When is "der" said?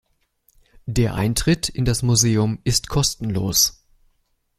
0.87-1.13